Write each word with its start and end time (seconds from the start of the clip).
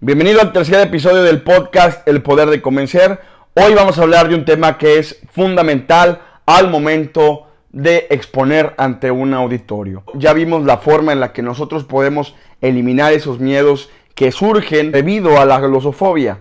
Bienvenido 0.00 0.40
al 0.40 0.52
tercer 0.52 0.78
episodio 0.86 1.24
del 1.24 1.42
podcast 1.42 2.06
El 2.06 2.22
Poder 2.22 2.50
de 2.50 2.62
Convencer. 2.62 3.18
Hoy 3.54 3.74
vamos 3.74 3.98
a 3.98 4.02
hablar 4.02 4.28
de 4.28 4.36
un 4.36 4.44
tema 4.44 4.78
que 4.78 5.00
es 5.00 5.18
fundamental 5.32 6.20
al 6.46 6.70
momento 6.70 7.48
de 7.70 8.06
exponer 8.08 8.74
ante 8.78 9.10
un 9.10 9.34
auditorio. 9.34 10.04
Ya 10.14 10.34
vimos 10.34 10.62
la 10.62 10.78
forma 10.78 11.12
en 11.12 11.18
la 11.18 11.32
que 11.32 11.42
nosotros 11.42 11.82
podemos 11.82 12.36
eliminar 12.60 13.12
esos 13.12 13.40
miedos 13.40 13.90
que 14.14 14.30
surgen 14.30 14.92
debido 14.92 15.40
a 15.40 15.44
la 15.44 15.58
glosofobia. 15.58 16.38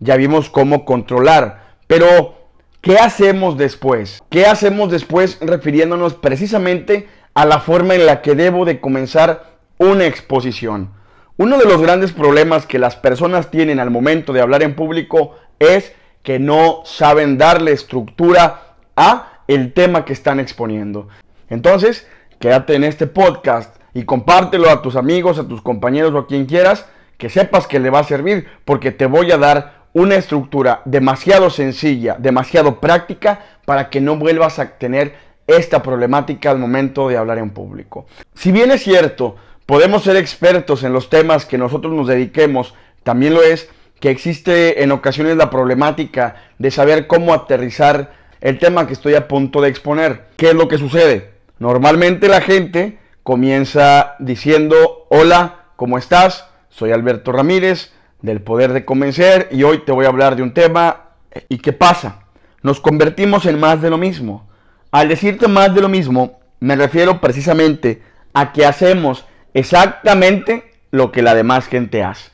Ya 0.00 0.16
vimos 0.16 0.50
cómo 0.50 0.84
controlar. 0.84 1.76
Pero, 1.86 2.34
¿qué 2.80 2.98
hacemos 2.98 3.56
después? 3.56 4.20
¿Qué 4.30 4.46
hacemos 4.46 4.90
después 4.90 5.38
refiriéndonos 5.40 6.14
precisamente 6.14 7.08
a 7.34 7.46
la 7.46 7.60
forma 7.60 7.94
en 7.94 8.04
la 8.04 8.20
que 8.20 8.34
debo 8.34 8.64
de 8.64 8.80
comenzar 8.80 9.58
una 9.78 10.06
exposición? 10.06 10.90
Uno 11.38 11.58
de 11.58 11.66
los 11.66 11.82
grandes 11.82 12.12
problemas 12.12 12.64
que 12.64 12.78
las 12.78 12.96
personas 12.96 13.50
tienen 13.50 13.78
al 13.78 13.90
momento 13.90 14.32
de 14.32 14.40
hablar 14.40 14.62
en 14.62 14.74
público 14.74 15.34
es 15.58 15.92
que 16.22 16.38
no 16.38 16.80
saben 16.86 17.36
darle 17.36 17.72
estructura 17.72 18.76
a 18.96 19.42
el 19.46 19.74
tema 19.74 20.06
que 20.06 20.14
están 20.14 20.40
exponiendo. 20.40 21.08
Entonces, 21.50 22.08
quédate 22.38 22.74
en 22.74 22.84
este 22.84 23.06
podcast 23.06 23.76
y 23.92 24.04
compártelo 24.04 24.70
a 24.70 24.80
tus 24.80 24.96
amigos, 24.96 25.38
a 25.38 25.46
tus 25.46 25.60
compañeros 25.60 26.14
o 26.14 26.18
a 26.20 26.26
quien 26.26 26.46
quieras, 26.46 26.86
que 27.18 27.28
sepas 27.28 27.66
que 27.66 27.80
le 27.80 27.90
va 27.90 27.98
a 27.98 28.04
servir, 28.04 28.46
porque 28.64 28.90
te 28.90 29.04
voy 29.04 29.30
a 29.30 29.36
dar 29.36 29.84
una 29.92 30.14
estructura 30.14 30.80
demasiado 30.86 31.50
sencilla, 31.50 32.16
demasiado 32.18 32.80
práctica, 32.80 33.40
para 33.66 33.90
que 33.90 34.00
no 34.00 34.16
vuelvas 34.16 34.58
a 34.58 34.78
tener 34.78 35.14
esta 35.46 35.82
problemática 35.82 36.50
al 36.50 36.58
momento 36.58 37.10
de 37.10 37.18
hablar 37.18 37.36
en 37.36 37.50
público. 37.50 38.06
Si 38.34 38.52
bien 38.52 38.70
es 38.70 38.82
cierto, 38.82 39.36
podemos 39.66 40.04
ser 40.04 40.16
expertos 40.16 40.84
en 40.84 40.92
los 40.92 41.10
temas 41.10 41.44
que 41.44 41.58
nosotros 41.58 41.92
nos 41.92 42.06
dediquemos, 42.06 42.74
también 43.02 43.34
lo 43.34 43.42
es 43.42 43.68
que 44.00 44.10
existe 44.10 44.82
en 44.82 44.92
ocasiones 44.92 45.36
la 45.36 45.50
problemática 45.50 46.36
de 46.58 46.70
saber 46.70 47.06
cómo 47.06 47.34
aterrizar 47.34 48.12
el 48.40 48.58
tema 48.58 48.86
que 48.86 48.92
estoy 48.92 49.14
a 49.14 49.28
punto 49.28 49.60
de 49.60 49.68
exponer. 49.68 50.26
¿Qué 50.36 50.50
es 50.50 50.54
lo 50.54 50.68
que 50.68 50.78
sucede? 50.78 51.32
Normalmente 51.58 52.28
la 52.28 52.40
gente 52.40 52.98
comienza 53.22 54.14
diciendo, 54.18 55.06
hola, 55.08 55.64
¿cómo 55.76 55.98
estás? 55.98 56.46
Soy 56.68 56.92
Alberto 56.92 57.32
Ramírez 57.32 57.92
del 58.22 58.40
Poder 58.40 58.72
de 58.72 58.84
Convencer 58.84 59.48
y 59.50 59.62
hoy 59.62 59.78
te 59.78 59.92
voy 59.92 60.04
a 60.04 60.08
hablar 60.08 60.36
de 60.36 60.42
un 60.42 60.54
tema. 60.54 61.06
¿Y 61.48 61.58
qué 61.58 61.72
pasa? 61.72 62.20
Nos 62.62 62.80
convertimos 62.80 63.46
en 63.46 63.58
más 63.58 63.80
de 63.82 63.90
lo 63.90 63.98
mismo. 63.98 64.48
Al 64.90 65.08
decirte 65.08 65.48
más 65.48 65.74
de 65.74 65.80
lo 65.80 65.88
mismo, 65.88 66.38
me 66.60 66.76
refiero 66.76 67.20
precisamente 67.20 68.02
a 68.32 68.52
que 68.52 68.66
hacemos 68.66 69.24
exactamente 69.54 70.64
lo 70.90 71.12
que 71.12 71.22
la 71.22 71.34
demás 71.34 71.68
gente 71.68 72.02
hace. 72.02 72.32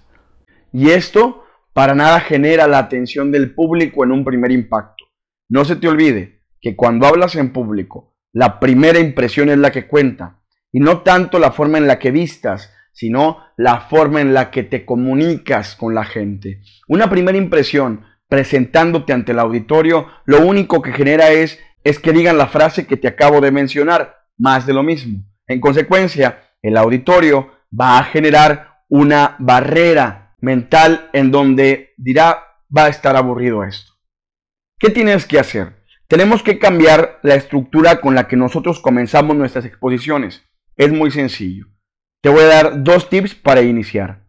Y 0.73 0.91
esto 0.91 1.45
para 1.73 1.95
nada 1.95 2.21
genera 2.21 2.67
la 2.67 2.79
atención 2.79 3.31
del 3.31 3.55
público 3.55 4.05
en 4.05 4.13
un 4.13 4.25
primer 4.25 4.53
impacto. 4.53 5.05
No 5.49 5.65
se 5.65 5.77
te 5.77 5.89
olvide 5.89 6.43
que 6.61 6.77
cuando 6.77 7.07
hablas 7.07 7.35
en 7.37 7.53
público, 7.53 8.15
la 8.33 8.61
primera 8.61 8.99
impresión 8.99 9.51
es 9.51 9.59
la 9.59 9.73
que 9.73 9.87
cuenta, 9.87 10.41
y 10.71 10.81
no 10.81 11.03
tanto 11.03 11.39
la 11.39 11.53
forma 11.53 11.79
en 11.79 11.87
la 11.87 11.99
que 11.99 12.11
vistas, 12.11 12.73
sino 12.93 13.39
la 13.57 13.81
forma 13.81 14.21
en 14.21 14.33
la 14.33 14.51
que 14.51 14.63
te 14.63 14.85
comunicas 14.85 15.77
con 15.77 15.95
la 15.95 16.05
gente. 16.05 16.61
Una 16.89 17.11
primera 17.11 17.37
impresión 17.37 18.05
presentándote 18.29 19.13
ante 19.13 19.33
el 19.33 19.39
auditorio, 19.39 20.07
lo 20.25 20.41
único 20.47 20.81
que 20.81 20.93
genera 20.93 21.31
es, 21.31 21.59
es 21.85 21.99
que 21.99 22.13
digan 22.13 22.39
la 22.39 22.47
frase 22.47 22.87
que 22.87 22.97
te 22.97 23.09
acabo 23.09 23.41
de 23.43 23.51
mencionar, 23.51 24.25
más 24.39 24.67
de 24.67 24.73
lo 24.73 24.83
mismo. 24.83 25.23
En 25.47 25.61
consecuencia, 25.61 26.39
el 26.63 26.77
auditorio 26.77 27.51
va 27.79 27.99
a 27.99 28.05
generar 28.05 28.85
una 28.89 29.37
barrera 29.39 30.35
mental 30.41 31.11
en 31.13 31.31
donde 31.31 31.95
dirá, 31.97 32.59
va 32.77 32.87
a 32.87 32.89
estar 32.89 33.17
aburrido 33.17 33.65
esto. 33.65 33.93
¿Qué 34.79 34.91
tienes 34.91 35.27
que 35.27 35.39
hacer? 35.39 35.83
Tenemos 36.09 36.43
que 36.43 36.59
cambiar 36.59 37.21
la 37.23 37.35
estructura 37.35 38.01
con 38.01 38.15
la 38.15 38.29
que 38.29 38.37
nosotros 38.37 38.81
comenzamos 38.81 39.37
nuestras 39.37 39.65
exposiciones. 39.65 40.43
Es 40.77 40.93
muy 40.93 41.11
sencillo. 41.11 41.67
Te 42.21 42.29
voy 42.29 42.43
a 42.43 42.49
dar 42.49 42.83
dos 42.83 43.09
tips 43.09 43.35
para 43.35 43.63
iniciar. 43.63 44.27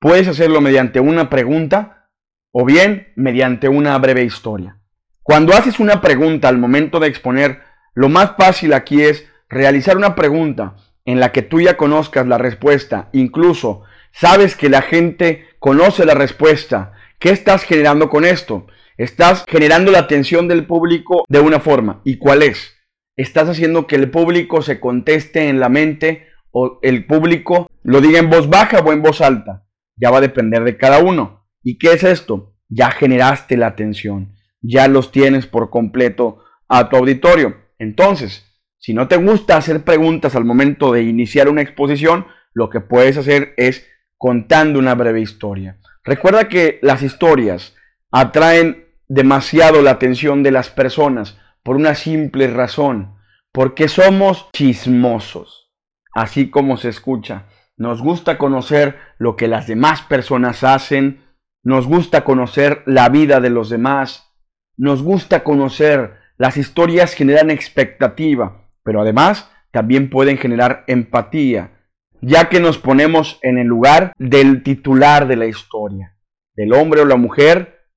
Puedes 0.00 0.28
hacerlo 0.28 0.60
mediante 0.60 1.00
una 1.00 1.28
pregunta 1.30 2.10
o 2.52 2.64
bien 2.64 3.12
mediante 3.16 3.68
una 3.68 3.98
breve 3.98 4.22
historia. 4.22 4.78
Cuando 5.22 5.54
haces 5.54 5.80
una 5.80 6.00
pregunta 6.00 6.48
al 6.48 6.58
momento 6.58 7.00
de 7.00 7.08
exponer, 7.08 7.62
lo 7.94 8.08
más 8.08 8.32
fácil 8.36 8.74
aquí 8.74 9.02
es 9.02 9.26
realizar 9.48 9.96
una 9.96 10.14
pregunta 10.14 10.76
en 11.04 11.20
la 11.20 11.32
que 11.32 11.42
tú 11.42 11.60
ya 11.60 11.76
conozcas 11.76 12.26
la 12.26 12.38
respuesta, 12.38 13.08
incluso 13.12 13.82
sabes 14.12 14.56
que 14.56 14.68
la 14.68 14.82
gente 14.82 15.46
conoce 15.58 16.04
la 16.04 16.14
respuesta, 16.14 16.92
¿qué 17.18 17.30
estás 17.30 17.64
generando 17.64 18.08
con 18.08 18.24
esto? 18.24 18.66
Estás 18.96 19.44
generando 19.48 19.90
la 19.90 19.98
atención 19.98 20.46
del 20.46 20.66
público 20.66 21.24
de 21.28 21.40
una 21.40 21.58
forma. 21.58 22.00
¿Y 22.04 22.18
cuál 22.18 22.42
es? 22.42 22.76
Estás 23.16 23.48
haciendo 23.48 23.86
que 23.86 23.96
el 23.96 24.10
público 24.10 24.62
se 24.62 24.78
conteste 24.78 25.48
en 25.48 25.58
la 25.58 25.68
mente 25.68 26.28
o 26.52 26.78
el 26.82 27.06
público 27.06 27.68
lo 27.82 28.00
diga 28.00 28.20
en 28.20 28.30
voz 28.30 28.48
baja 28.48 28.78
o 28.78 28.92
en 28.92 29.02
voz 29.02 29.20
alta. 29.20 29.66
Ya 29.96 30.10
va 30.10 30.18
a 30.18 30.22
depender 30.22 30.62
de 30.62 30.76
cada 30.76 31.00
uno. 31.00 31.46
¿Y 31.62 31.78
qué 31.78 31.92
es 31.92 32.04
esto? 32.04 32.54
Ya 32.68 32.90
generaste 32.90 33.56
la 33.56 33.66
atención. 33.66 34.34
Ya 34.60 34.86
los 34.86 35.10
tienes 35.10 35.46
por 35.46 35.70
completo 35.70 36.44
a 36.68 36.88
tu 36.88 36.96
auditorio. 36.96 37.56
Entonces, 37.78 38.53
si 38.84 38.92
no 38.92 39.08
te 39.08 39.16
gusta 39.16 39.56
hacer 39.56 39.82
preguntas 39.82 40.36
al 40.36 40.44
momento 40.44 40.92
de 40.92 41.04
iniciar 41.04 41.48
una 41.48 41.62
exposición, 41.62 42.26
lo 42.52 42.68
que 42.68 42.80
puedes 42.80 43.16
hacer 43.16 43.54
es 43.56 43.86
contando 44.18 44.78
una 44.78 44.94
breve 44.94 45.22
historia. 45.22 45.78
Recuerda 46.04 46.50
que 46.50 46.80
las 46.82 47.00
historias 47.00 47.74
atraen 48.12 48.84
demasiado 49.08 49.80
la 49.80 49.92
atención 49.92 50.42
de 50.42 50.50
las 50.50 50.68
personas 50.68 51.38
por 51.62 51.76
una 51.76 51.94
simple 51.94 52.46
razón, 52.46 53.14
porque 53.52 53.88
somos 53.88 54.50
chismosos, 54.52 55.72
así 56.12 56.50
como 56.50 56.76
se 56.76 56.90
escucha. 56.90 57.46
Nos 57.78 58.02
gusta 58.02 58.36
conocer 58.36 58.98
lo 59.16 59.34
que 59.34 59.48
las 59.48 59.66
demás 59.66 60.02
personas 60.02 60.62
hacen, 60.62 61.24
nos 61.62 61.86
gusta 61.86 62.22
conocer 62.22 62.82
la 62.84 63.08
vida 63.08 63.40
de 63.40 63.48
los 63.48 63.70
demás, 63.70 64.30
nos 64.76 65.02
gusta 65.02 65.42
conocer 65.42 66.18
las 66.36 66.58
historias 66.58 67.14
generan 67.14 67.50
expectativa 67.50 68.60
pero 68.84 69.00
además 69.00 69.50
también 69.72 70.08
pueden 70.08 70.38
generar 70.38 70.84
empatía, 70.86 71.72
ya 72.20 72.48
que 72.48 72.60
nos 72.60 72.78
ponemos 72.78 73.40
en 73.42 73.58
el 73.58 73.66
lugar 73.66 74.12
del 74.18 74.62
titular 74.62 75.26
de 75.26 75.36
la 75.36 75.46
historia, 75.46 76.16
del 76.54 76.72
hombre 76.72 77.00
o 77.00 77.04
la 77.04 77.16
mujer 77.16 77.88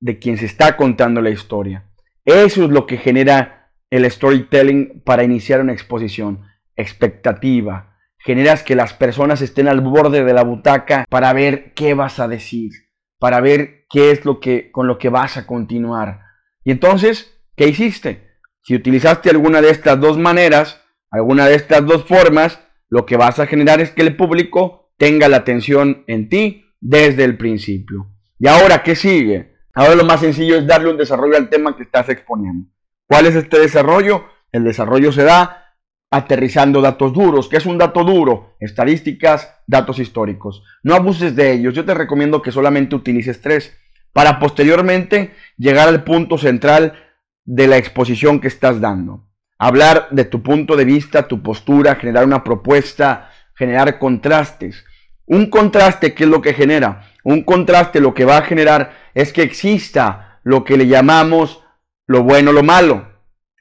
de 0.00 0.18
quien 0.18 0.36
se 0.36 0.44
está 0.44 0.76
contando 0.76 1.22
la 1.22 1.30
historia. 1.30 1.90
Eso 2.26 2.64
es 2.64 2.70
lo 2.70 2.86
que 2.86 2.98
genera 2.98 3.72
el 3.90 4.10
storytelling 4.10 5.02
para 5.04 5.24
iniciar 5.24 5.60
una 5.60 5.72
exposición, 5.72 6.42
expectativa. 6.76 7.96
Generas 8.18 8.62
que 8.62 8.74
las 8.74 8.92
personas 8.92 9.40
estén 9.40 9.68
al 9.68 9.80
borde 9.80 10.24
de 10.24 10.32
la 10.34 10.42
butaca 10.42 11.06
para 11.08 11.32
ver 11.32 11.72
qué 11.74 11.94
vas 11.94 12.20
a 12.20 12.28
decir, 12.28 12.72
para 13.18 13.40
ver 13.40 13.86
qué 13.88 14.10
es 14.10 14.24
lo 14.24 14.40
que 14.40 14.70
con 14.72 14.86
lo 14.86 14.98
que 14.98 15.10
vas 15.10 15.36
a 15.36 15.46
continuar. 15.46 16.20
Y 16.64 16.70
entonces, 16.70 17.40
¿qué 17.56 17.68
hiciste? 17.68 18.33
Si 18.66 18.74
utilizaste 18.74 19.28
alguna 19.28 19.60
de 19.60 19.68
estas 19.68 20.00
dos 20.00 20.16
maneras, 20.16 20.80
alguna 21.10 21.46
de 21.46 21.54
estas 21.54 21.84
dos 21.84 22.04
formas, 22.04 22.60
lo 22.88 23.04
que 23.04 23.18
vas 23.18 23.38
a 23.38 23.46
generar 23.46 23.82
es 23.82 23.90
que 23.90 24.00
el 24.00 24.16
público 24.16 24.90
tenga 24.96 25.28
la 25.28 25.36
atención 25.36 26.02
en 26.06 26.30
ti 26.30 26.64
desde 26.80 27.24
el 27.24 27.36
principio. 27.36 28.06
¿Y 28.38 28.48
ahora 28.48 28.82
qué 28.82 28.96
sigue? 28.96 29.54
Ahora 29.74 29.96
lo 29.96 30.04
más 30.04 30.20
sencillo 30.20 30.56
es 30.56 30.66
darle 30.66 30.90
un 30.90 30.96
desarrollo 30.96 31.36
al 31.36 31.50
tema 31.50 31.76
que 31.76 31.82
estás 31.82 32.08
exponiendo. 32.08 32.70
¿Cuál 33.06 33.26
es 33.26 33.34
este 33.34 33.58
desarrollo? 33.58 34.24
El 34.50 34.64
desarrollo 34.64 35.12
se 35.12 35.24
da 35.24 35.76
aterrizando 36.10 36.80
datos 36.80 37.12
duros. 37.12 37.50
¿Qué 37.50 37.58
es 37.58 37.66
un 37.66 37.76
dato 37.76 38.02
duro? 38.02 38.56
Estadísticas, 38.60 39.58
datos 39.66 39.98
históricos. 39.98 40.62
No 40.82 40.94
abuses 40.94 41.36
de 41.36 41.52
ellos. 41.52 41.74
Yo 41.74 41.84
te 41.84 41.92
recomiendo 41.92 42.40
que 42.40 42.50
solamente 42.50 42.96
utilices 42.96 43.42
tres 43.42 43.76
para 44.14 44.38
posteriormente 44.38 45.34
llegar 45.58 45.88
al 45.88 46.02
punto 46.02 46.38
central 46.38 47.03
de 47.44 47.66
la 47.66 47.76
exposición 47.76 48.40
que 48.40 48.48
estás 48.48 48.80
dando. 48.80 49.28
Hablar 49.58 50.08
de 50.10 50.24
tu 50.24 50.42
punto 50.42 50.76
de 50.76 50.84
vista, 50.84 51.28
tu 51.28 51.42
postura, 51.42 51.96
generar 51.96 52.24
una 52.24 52.42
propuesta, 52.42 53.30
generar 53.54 53.98
contrastes. 53.98 54.84
Un 55.26 55.48
contraste, 55.48 56.14
¿qué 56.14 56.24
es 56.24 56.30
lo 56.30 56.42
que 56.42 56.54
genera? 56.54 57.10
Un 57.22 57.44
contraste 57.44 58.00
lo 58.00 58.14
que 58.14 58.24
va 58.24 58.38
a 58.38 58.42
generar 58.42 58.96
es 59.14 59.32
que 59.32 59.42
exista 59.42 60.40
lo 60.42 60.64
que 60.64 60.76
le 60.76 60.86
llamamos 60.86 61.62
lo 62.06 62.22
bueno, 62.22 62.52
lo 62.52 62.62
malo, 62.62 63.08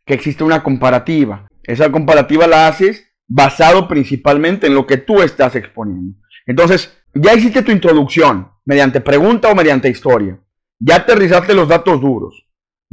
que 0.05 0.13
exista 0.13 0.43
una 0.43 0.63
comparativa. 0.63 1.47
Esa 1.63 1.91
comparativa 1.91 2.47
la 2.47 2.67
haces 2.67 3.13
basado 3.27 3.87
principalmente 3.87 4.67
en 4.67 4.75
lo 4.75 4.85
que 4.85 4.97
tú 4.97 5.21
estás 5.21 5.55
exponiendo. 5.55 6.17
Entonces, 6.45 6.97
ya 7.13 7.33
hiciste 7.33 7.61
tu 7.61 7.71
introducción 7.71 8.51
mediante 8.65 8.99
pregunta 8.99 9.49
o 9.49 9.55
mediante 9.55 9.87
historia. 9.87 10.39
Ya 10.79 10.97
aterrizaste 10.97 11.53
los 11.53 11.69
datos 11.69 12.01
duros 12.01 12.43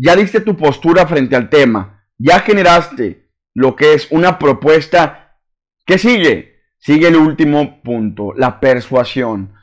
ya 0.01 0.17
diste 0.17 0.41
tu 0.41 0.57
postura 0.57 1.07
frente 1.07 1.37
al 1.37 1.51
tema, 1.51 2.05
ya 2.19 2.41
generaste 2.41 3.31
lo 3.55 3.77
que 3.77 3.95
es 3.95 4.09
una 4.11 4.39
propuesta. 4.39 5.37
¿Qué 5.85 5.99
sigue? 5.99 6.63
Sigue 6.79 7.09
el 7.09 7.17
último 7.17 7.83
punto, 7.83 8.33
la 8.37 8.61
persuasión. 8.61 9.55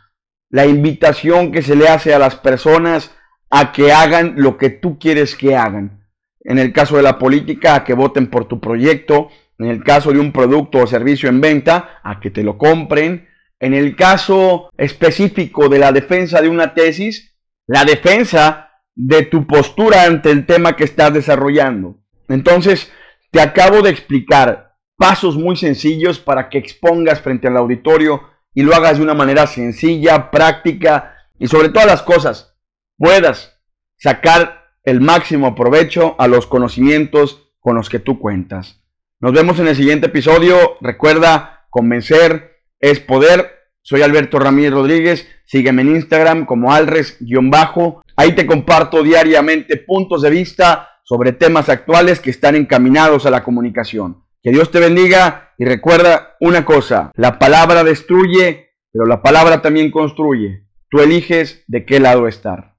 la 0.49 0.65
invitación 0.65 1.51
que 1.51 1.61
se 1.61 1.75
le 1.75 1.89
hace 1.89 2.13
a 2.13 2.19
las 2.19 2.37
personas 2.37 3.13
a 3.49 3.73
que 3.73 3.91
hagan 3.91 4.35
lo 4.37 4.57
que 4.57 4.69
tú 4.69 4.97
quieres 4.97 5.35
que 5.35 5.57
hagan. 5.57 6.07
En 6.39 6.57
el 6.57 6.71
caso 6.71 6.95
de 6.95 7.03
la 7.03 7.19
política, 7.19 7.75
a 7.75 7.83
que 7.83 7.93
voten 7.93 8.27
por 8.27 8.47
tu 8.47 8.61
proyecto. 8.61 9.27
En 9.59 9.65
el 9.65 9.83
caso 9.83 10.13
de 10.13 10.19
un 10.19 10.31
producto 10.31 10.77
o 10.77 10.87
servicio 10.87 11.27
en 11.27 11.41
venta, 11.41 11.99
a 12.01 12.21
que 12.21 12.29
te 12.29 12.43
lo 12.43 12.57
compren. 12.57 13.27
En 13.59 13.73
el 13.73 13.95
caso 13.97 14.69
específico 14.77 15.67
de 15.67 15.79
la 15.79 15.91
defensa 15.91 16.41
de 16.41 16.47
una 16.47 16.73
tesis, 16.73 17.35
la 17.65 17.83
defensa 17.83 18.66
de 18.97 19.23
tu 19.23 19.45
postura 19.45 20.03
ante 20.03 20.31
el 20.31 20.45
tema 20.47 20.75
que 20.75 20.83
estás 20.83 21.13
desarrollando. 21.13 21.99
Entonces, 22.27 22.91
te 23.31 23.39
acabo 23.39 23.81
de 23.81 23.91
explicar 23.91 24.75
pasos 24.97 25.37
muy 25.37 25.55
sencillos 25.55 26.17
para 26.17 26.49
que 26.49 26.57
expongas 26.57 27.21
frente 27.21 27.47
al 27.47 27.57
auditorio 27.57 28.23
y 28.55 28.63
lo 28.63 28.75
hagas 28.75 28.97
de 28.97 29.03
una 29.03 29.13
manera 29.13 29.45
sencilla, 29.45 30.31
práctica 30.31 31.15
y 31.37 31.47
sobre 31.47 31.69
todas 31.69 31.85
las 31.85 32.01
cosas 32.01 32.55
puedas 32.97 33.61
sacar 33.97 34.71
el 34.83 34.99
máximo 34.99 35.53
provecho 35.53 36.15
a 36.17 36.27
los 36.27 36.47
conocimientos 36.47 37.51
con 37.59 37.75
los 37.75 37.89
que 37.89 37.99
tú 37.99 38.17
cuentas. 38.19 38.81
Nos 39.19 39.33
vemos 39.33 39.59
en 39.59 39.67
el 39.67 39.75
siguiente 39.75 40.07
episodio. 40.07 40.77
Recuerda, 40.81 41.67
convencer 41.69 42.63
es 42.79 42.99
poder. 42.99 43.51
Soy 43.83 44.01
Alberto 44.01 44.39
Ramírez 44.39 44.73
Rodríguez. 44.73 45.27
Sígueme 45.45 45.83
en 45.83 45.95
Instagram 45.95 46.45
como 46.45 46.73
alres-bajo. 46.73 48.01
Ahí 48.17 48.33
te 48.33 48.47
comparto 48.47 49.03
diariamente 49.03 49.77
puntos 49.77 50.23
de 50.23 50.31
vista 50.31 50.89
sobre 51.03 51.33
temas 51.33 51.69
actuales 51.69 52.19
que 52.19 52.31
están 52.31 52.55
encaminados 52.55 53.27
a 53.27 53.29
la 53.29 53.43
comunicación. 53.43 54.23
Que 54.41 54.49
Dios 54.49 54.71
te 54.71 54.79
bendiga 54.79 55.53
y 55.57 55.65
recuerda 55.65 56.35
una 56.39 56.65
cosa, 56.65 57.11
la 57.15 57.37
palabra 57.37 57.83
destruye, 57.83 58.71
pero 58.91 59.05
la 59.05 59.21
palabra 59.21 59.61
también 59.61 59.91
construye. 59.91 60.67
Tú 60.89 60.99
eliges 60.99 61.63
de 61.67 61.85
qué 61.85 61.99
lado 61.99 62.27
estar. 62.27 62.76